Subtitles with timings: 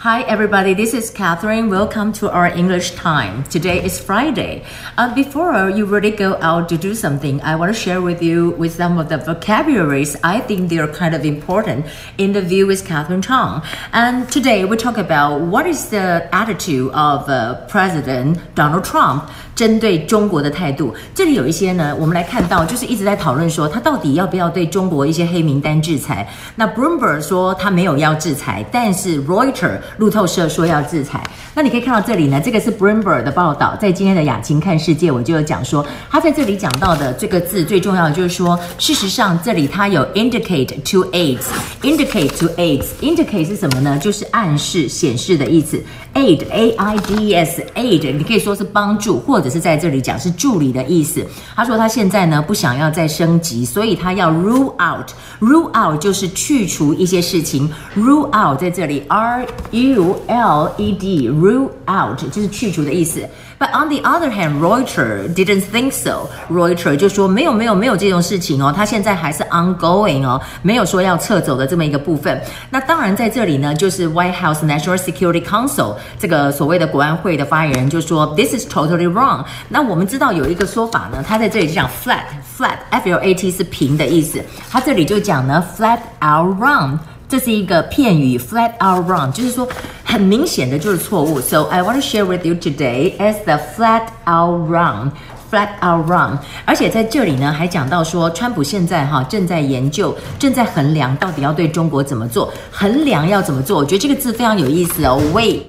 [0.00, 0.72] Hi, everybody.
[0.72, 1.68] This is Catherine.
[1.68, 3.44] Welcome to our English time.
[3.44, 4.64] Today is Friday.
[4.96, 8.52] Uh, before you really go out to do something, I want to share with you
[8.52, 11.84] with some of the vocabularies I think they are kind of important
[12.16, 13.60] in the view with Catherine Chang.
[13.92, 19.28] And today we talk about what is the attitude of uh, President Donald Trump
[19.60, 20.94] 针对中国的态度。
[21.14, 26.26] 这里有一些呢，我们来看到就是一直在讨论说他到底要不要对中国一些黑名单制裁。
[26.56, 31.22] 那 Bloomberg 说他没有要制裁，但是 Reuters 路透社说要制裁，
[31.54, 43.98] 那你可以看到这里呢，这个是 Bloomberg 的报道，在今天的雅琴看世界，我就有讲说，他在这里讲到的这个字最重要的就是说，事实上这里它有 indicate to aids，indicate to aids，indicate 是什么呢？
[43.98, 45.78] 就是暗示、显示的意思
[46.14, 51.26] aid a i d s aid，你可以说是帮助，或者是在这里讲是助理的意思。
[51.54, 59.90] 他说他现在呢不想要再升级，所以他要 rule out，rule out 就是去除一些事情，rule out 在这里 r u。
[59.90, 63.26] U L E D rule out 就是去除的意思。
[63.60, 66.30] But on the other hand, Reuters didn't think so.
[66.48, 72.40] Reuters 就说没有没有没有这种事情哦，他现在还是 ongoing 哦，没有说要撤走的这么一个部分。
[72.70, 79.44] 那当然在这里呢，就是 White House National Security Council 这个所谓的国安会的发言人就说 This is totally wrong。
[79.68, 82.22] 那我们知道有一个说法呢，他在这里就讲 flat
[82.56, 86.98] flat F L A T 是平的意思，他这里就讲呢 flat out wrong。
[87.30, 89.66] 这是一个片语，flat out wrong，就是说
[90.04, 91.40] 很明显的就是错误。
[91.40, 96.38] So I want to share with you today as the flat out wrong，flat out wrong。
[96.64, 103.78] 而且在这里呢，还讲到说，川普现在哈正在研究，正在衡量到底要对中国怎么做，衡量要怎么做。
[103.78, 105.60] 我觉得这个字非常有意思哦，weigh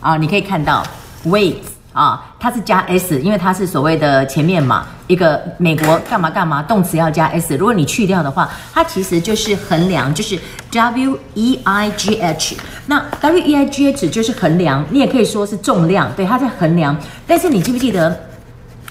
[0.00, 0.86] 啊，你可以看到
[1.24, 1.54] weigh。
[1.96, 7.56] 啊，它是加 s，因为它是所谓的前面嘛，一个美国干嘛干嘛，动词要加 s。
[7.56, 10.38] 如果你去掉的话，它其实就是衡量，就是
[10.70, 12.54] w e i g h。
[12.84, 16.94] 那 w e i g h 就是衡量，你也可以说是重量，对，它在衡量。
[17.26, 18.14] 但是你记不记得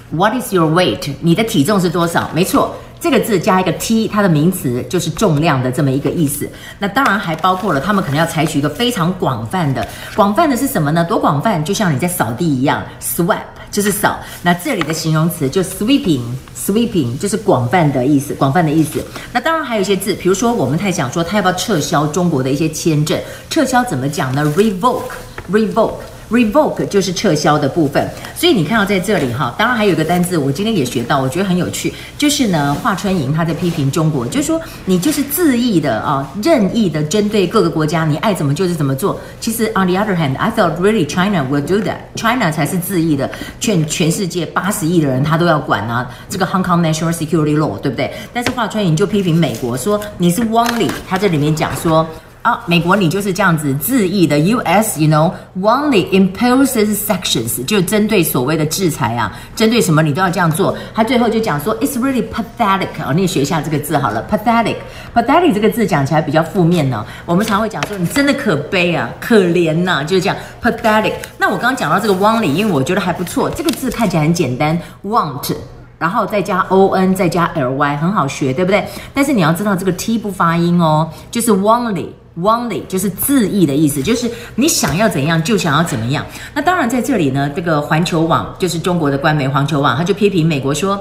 [0.09, 1.13] what is your weight？
[1.21, 2.27] 你的体重是多少？
[2.33, 2.75] 没错。
[3.05, 6.49] 这个字加一个 t，它的名词就是重量的这么一个意思。
[6.79, 11.05] 那当然还包括了，他们可能要采取一个非常广泛的，广泛的是什么呢？
[11.05, 11.63] 多广泛？
[11.63, 13.37] 就像你在扫地一样，sweep
[13.69, 14.17] 就是扫。
[14.41, 19.05] 那这里的形容词就 sweeping，sweeping 就是广泛的意思，广泛的意思。
[19.31, 25.03] 那当然还有一些字，比如说我们太想说他要不要撤销中国的一些签证，撤销怎么讲呢？revoke，revoke。
[25.51, 39.19] Revoke Revoke 就是撤销的部分，所以你看到在这里哈，当然还有一个单字，我今天也学到，我觉得很有趣，就是呢，华春莹他在批评中国，就是说你就是恣意的啊，任意的针对各个国家，你爱怎么就是怎么做。
[39.39, 47.57] 其实 on the other hand，I thought really China will do that，China 才是恣意的，劝全世界八十亿的人他都要管啊，这个 Hong Kong National Security
[47.57, 48.11] Law 对不对？
[48.33, 52.07] 但是华春莹就批评美国说你是汪里，他这里面讲说。
[52.45, 55.01] 啊，美国你就是这样子恣意的，U.S.
[55.01, 60.77] you know, only imposes sanctions，就针对所谓的制裁啊，针对什么你都要这样做。
[60.93, 62.89] 他最后就讲说，it's really pathetic。
[63.03, 64.75] 哦，你也学一下这个字好了，pathetic。
[65.15, 67.03] pathetic 这个字讲起来比较负面呢。
[67.25, 71.13] 我们常会讲说，你真的可悲啊，可怜呐、啊，就是这样 pathetic。
[71.39, 75.51] 那我刚刚讲到这个 wrongly，因为我觉得还不错，这个字看起来很简单，want，
[75.97, 78.85] 然后再加 o-n，再加 l-y，很好学，对不对？
[79.13, 82.07] 但是你要知道这个 t 不发音哦，就是 wrongly。
[82.37, 86.25] Wrongly 就是恣意的意思，就是你想要怎样就想要怎么样。
[86.53, 90.99] 那当然在这里呢，这个环球网就是中国的官媒环球网，他就批评美国说，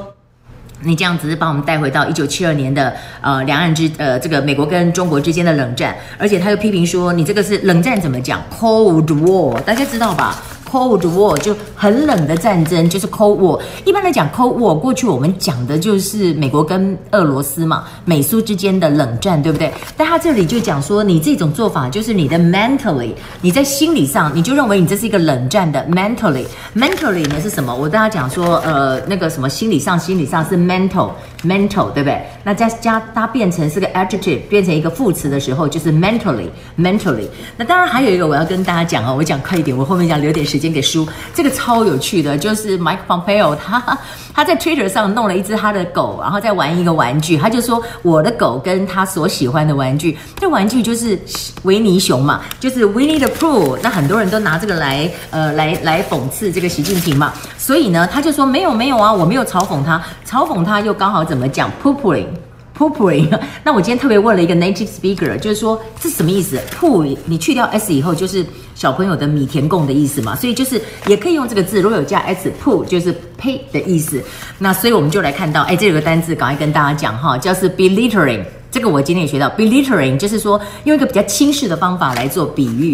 [0.83, 10.41] 你这样子把我们带回到一九七二年的呃两岸之呃这个美国跟中国之间的冷战，而且他又批评说，你这个是冷战怎么讲？Cold War，大家知道吧
[10.75, 13.61] ？Cold War 就很冷的战争，就是 Cold War。
[13.85, 19.73] 一般来讲，Cold War 过去我们讲的就是美国跟俄罗斯嘛，美苏之间的冷战，对不对？
[19.97, 26.45] 但他这里就讲说，你这种做法就是你的 mentally，你在心理上你就认为你这是一个冷战的 mentally。
[26.75, 27.73] mentally 呢是什么？
[27.73, 31.11] 我跟大家讲说，呃，那个什么心理上，心理上是 mental
[31.47, 32.23] mental 对不对？
[32.43, 37.29] 那加加它变成是个 adjective，变成一个副词的时候，就是 mentally，mentally。
[37.57, 40.75] 那当然还有一个我要跟大家讲哦，我讲快一点，我后面讲留点时间。
[40.75, 43.97] 给书，这个超有趣的，就是 Mike Pompeo 他
[44.35, 51.17] 他在 Twitter 上弄了一只他的狗，然后在玩一个玩具，他就说我的狗跟他所喜欢的玩具，这玩具就是
[51.63, 53.79] 维尼熊嘛，就是 Winnie the Pooh。
[53.81, 62.27] 那很多人都拿这个来呃来来讽刺这个习近平嘛，所以呢，他就说没有没有啊，我没有嘲讽他，嘲讽他又刚好怎怎么讲 Pooping。
[62.79, 63.29] Pooping，
[63.63, 68.45] 那我今天特别问了一个 native speaker，就是说这什么意思？Poo，你去掉 s 以后就是
[68.75, 74.21] 小朋友的米田共的意思嘛，所以就是也可以用这个字，如果有加 s，poo 就是呸的意思。
[74.59, 78.45] 那所以我们就来看到，哎，这有个单字，赶快跟大家讲哈，叫是 belittling。
[78.73, 82.93] 这个我今天也学到，belittling 就是说用一个比较轻视的方法来做比喻。